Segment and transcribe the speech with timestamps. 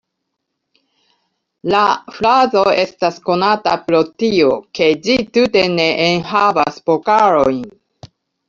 [1.73, 1.81] La
[2.15, 7.63] frazo estas konata pro tio, ke ĝi tute ne enhavas vokalojn.